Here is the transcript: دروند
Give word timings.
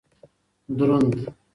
دروند 0.77 1.15